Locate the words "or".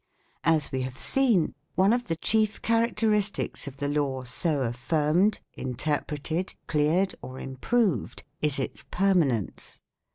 7.21-7.39